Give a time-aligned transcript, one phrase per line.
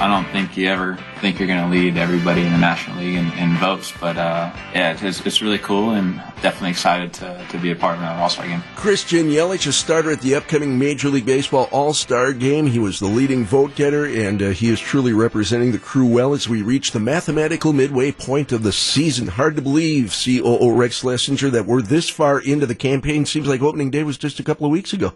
[0.00, 3.16] I don't think you ever think you're going to lead everybody in the National League
[3.16, 7.58] in, in votes, but uh, yeah, it's, it's really cool and definitely excited to, to
[7.58, 8.62] be a part of that All Star game.
[8.76, 12.68] Christian Yelich, a starter at the upcoming Major League Baseball All Star game.
[12.68, 16.32] He was the leading vote getter, and uh, he is truly representing the crew well
[16.32, 19.26] as we reach the mathematical midway point of the season.
[19.26, 23.26] Hard to believe, COO Rick Schlesinger, that we're this far into the campaign.
[23.26, 25.14] Seems like opening day was just a couple of weeks ago.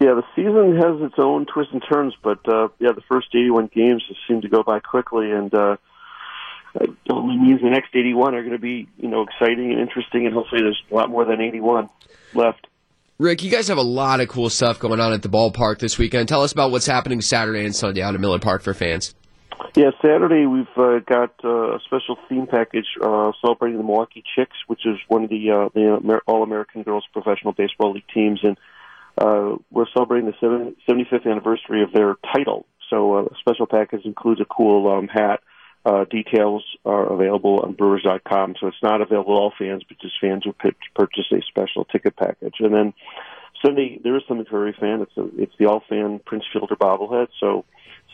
[0.00, 3.70] Yeah, the season has its own twists and turns, but uh, yeah, the first 81
[3.74, 5.76] games just seem to go by quickly, and uh,
[6.80, 10.26] it only means the next 81 are going to be you know exciting and interesting,
[10.26, 11.88] and hopefully there's a lot more than 81
[12.34, 12.68] left.
[13.18, 15.98] Rick, you guys have a lot of cool stuff going on at the ballpark this
[15.98, 16.28] weekend.
[16.28, 19.16] Tell us about what's happening Saturday and Sunday out at Miller Park for fans.
[19.74, 24.56] Yeah, Saturday we've uh, got uh, a special theme package uh, celebrating the Milwaukee Chicks,
[24.68, 28.40] which is one of the uh, the Amer- All American Girls Professional Baseball League teams,
[28.44, 28.56] and
[29.20, 32.66] uh, we're celebrating the 75th anniversary of their title.
[32.90, 35.40] So uh, a special package includes a cool um, hat.
[35.84, 40.14] Uh, details are available on Brewers.com, so it's not available to all fans, but just
[40.20, 42.54] fans who p- purchase a special ticket package.
[42.60, 42.92] And then
[43.64, 45.02] Sunday there is something for every fan.
[45.02, 47.28] It's a, it's the all fan Prince Fielder bobblehead.
[47.40, 47.64] So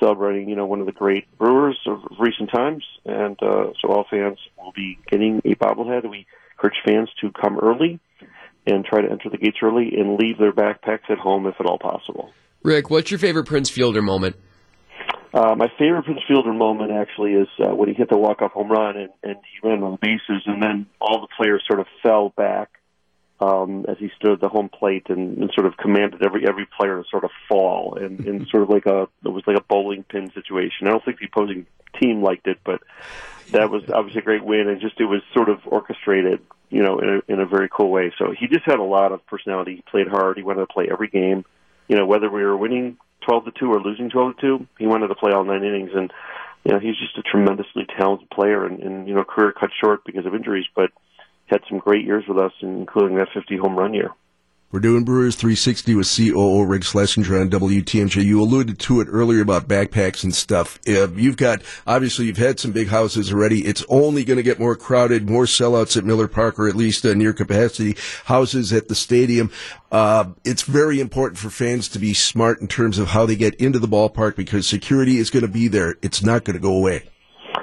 [0.00, 4.06] celebrating you know one of the great Brewers of recent times, and uh, so all
[4.10, 6.08] fans will be getting a bobblehead.
[6.08, 8.00] We encourage fans to come early
[8.66, 11.66] and try to enter the gates early and leave their backpacks at home if at
[11.66, 12.32] all possible.
[12.62, 14.36] Rick, what's your favorite Prince Fielder moment?
[15.34, 18.70] Uh, my favorite Prince Fielder moment actually is uh, when he hit the walk-off home
[18.70, 21.86] run and, and he ran on the bases, and then all the players sort of
[22.02, 22.70] fell back
[23.40, 26.66] um, as he stood at the home plate and, and sort of commanded every every
[26.66, 29.62] player to sort of fall, and, and sort of like a it was like a
[29.62, 30.86] bowling pin situation.
[30.86, 31.66] I don't think the opposing
[32.00, 32.82] team liked it, but
[33.52, 36.40] that was obviously a great win, and just it was sort of orchestrated,
[36.72, 38.12] you know, in a, in a very cool way.
[38.18, 39.76] So he just had a lot of personality.
[39.76, 40.38] He played hard.
[40.38, 41.44] He wanted to play every game.
[41.86, 44.86] You know, whether we were winning twelve to two or losing twelve to two, he
[44.86, 46.10] wanted to play all nine innings, and
[46.64, 50.04] you know, he's just a tremendously talented player, and, and you know, career cut short
[50.06, 50.90] because of injuries, but
[51.46, 54.10] had some great years with us, including that 50 home run year.
[54.72, 58.24] We're doing Brewers 360 with COO Rick Schlesinger on WTMJ.
[58.24, 60.78] You alluded to it earlier about backpacks and stuff.
[60.88, 63.66] Uh, you've got, obviously, you've had some big houses already.
[63.66, 67.04] It's only going to get more crowded, more sellouts at Miller Park, or at least
[67.04, 69.50] uh, near capacity houses at the stadium.
[69.90, 73.54] Uh, it's very important for fans to be smart in terms of how they get
[73.56, 75.96] into the ballpark because security is going to be there.
[76.00, 77.11] It's not going to go away.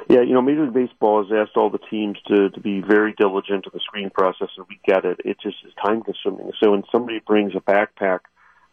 [0.10, 3.14] Yeah, you know, Major League Baseball has asked all the teams to to be very
[3.14, 5.20] diligent in the screening process, and we get it.
[5.24, 6.52] It just is time consuming.
[6.60, 8.22] So when somebody brings a backpack,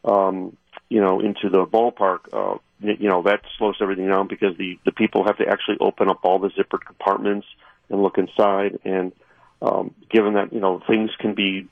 [0.02, 0.56] um,
[0.88, 4.92] you know, into the ballpark, uh, you know, that slows everything down because the the
[4.92, 7.46] people have to actually open up all the zippered compartments
[7.90, 8.78] and look inside.
[8.86, 9.12] And
[9.60, 11.68] um, given that you know things can be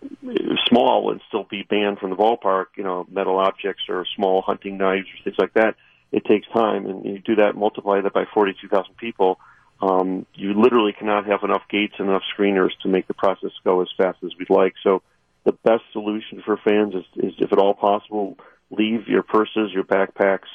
[0.69, 4.77] small and still be banned from the ballpark, you know, metal objects or small hunting
[4.77, 5.77] knives or things like that,
[6.13, 6.85] it takes time.
[6.85, 9.39] And you do that, multiply that by forty two thousand people
[9.81, 13.83] um, you literally cannot have enough gates and enough screeners to make the process go
[13.83, 14.75] as fast as we'd like.
[14.83, 15.03] So
[15.45, 18.37] the best solution for fans is, is if at all possible,
[18.71, 20.49] leave your purses, your backpacks,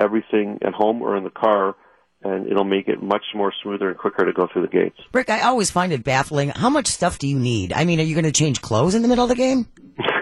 [0.00, 1.76] everything at home or in the car,
[2.22, 4.98] and it'll make it much more smoother and quicker to go through the gates.
[5.12, 6.50] Rick, I always find it baffling.
[6.50, 7.72] How much stuff do you need?
[7.72, 9.66] I mean, are you going to change clothes in the middle of the game?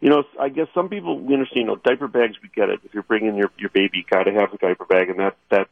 [0.00, 1.62] you know, I guess some people we understand.
[1.62, 2.80] You know, diaper bags, we get it.
[2.84, 5.36] If you're bringing your your baby, you got to have a diaper bag, and that
[5.50, 5.70] that's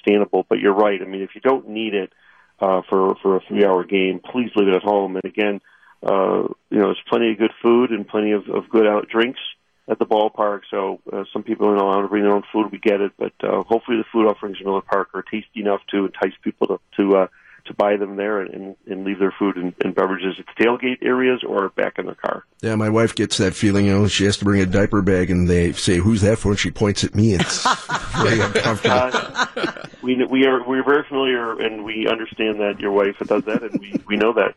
[0.00, 0.46] understandable.
[0.48, 1.00] But you're right.
[1.00, 2.12] I mean, if you don't need it
[2.60, 5.16] uh, for for a three hour game, please leave it at home.
[5.16, 5.60] And again,
[6.02, 9.40] uh, you know, there's plenty of good food and plenty of, of good out drinks
[9.88, 10.60] at the ballpark.
[10.70, 12.70] So uh, some people are not allowed to bring their own food.
[12.70, 15.80] We get it, but uh, hopefully the food offerings in Miller Park are tasty enough
[15.90, 17.26] to entice people to to uh,
[17.66, 20.98] to buy them there and, and leave their food and, and beverages at the tailgate
[21.02, 22.44] areas or back in their car.
[22.62, 23.86] Yeah, my wife gets that feeling.
[23.86, 26.50] You know, she has to bring a diaper bag, and they say, "Who's that for?"
[26.50, 27.34] And she points at me.
[27.34, 27.66] It's
[28.22, 28.96] very uncomfortable.
[28.96, 33.62] Uh, we we are we're very familiar, and we understand that your wife does that,
[33.62, 34.54] and we, we know that.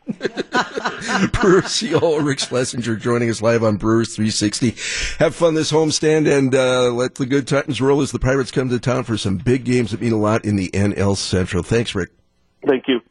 [1.33, 4.71] Brewers CEO Rick Schlesinger joining us live on Brewers 360.
[5.19, 8.69] Have fun this homestand, and uh, let the good times roll as the Pirates come
[8.69, 11.63] to town for some big games that mean a lot in the NL Central.
[11.63, 12.11] Thanks, Rick.
[12.65, 13.01] Thank you.